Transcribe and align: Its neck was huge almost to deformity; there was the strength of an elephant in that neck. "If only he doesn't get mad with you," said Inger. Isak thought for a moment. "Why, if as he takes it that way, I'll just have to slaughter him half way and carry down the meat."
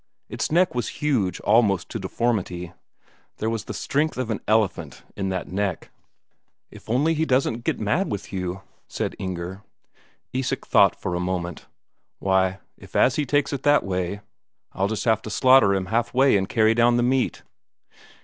Its 0.29 0.51
neck 0.51 0.73
was 0.73 0.87
huge 1.03 1.39
almost 1.41 1.87
to 1.87 1.99
deformity; 1.99 2.73
there 3.37 3.51
was 3.51 3.65
the 3.65 3.71
strength 3.75 4.17
of 4.17 4.31
an 4.31 4.41
elephant 4.47 5.03
in 5.15 5.29
that 5.29 5.47
neck. 5.47 5.91
"If 6.71 6.89
only 6.89 7.13
he 7.13 7.23
doesn't 7.23 7.63
get 7.65 7.79
mad 7.79 8.11
with 8.11 8.33
you," 8.33 8.63
said 8.87 9.15
Inger. 9.19 9.61
Isak 10.33 10.65
thought 10.65 10.99
for 10.99 11.13
a 11.13 11.19
moment. 11.19 11.67
"Why, 12.17 12.61
if 12.79 12.95
as 12.95 13.17
he 13.17 13.27
takes 13.27 13.53
it 13.53 13.61
that 13.61 13.83
way, 13.83 14.21
I'll 14.73 14.87
just 14.87 15.05
have 15.05 15.21
to 15.21 15.29
slaughter 15.29 15.71
him 15.75 15.85
half 15.85 16.15
way 16.15 16.35
and 16.35 16.49
carry 16.49 16.73
down 16.73 16.97
the 16.97 17.03
meat." 17.03 17.43